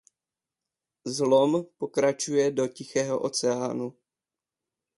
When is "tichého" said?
2.67-3.21